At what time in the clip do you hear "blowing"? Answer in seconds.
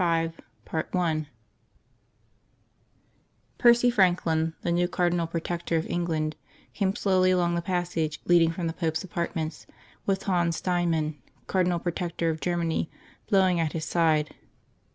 13.28-13.60